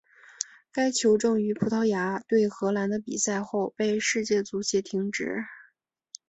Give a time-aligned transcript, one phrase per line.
[0.71, 5.43] 该球证于葡萄牙对荷兰的比赛后被世界足协停职。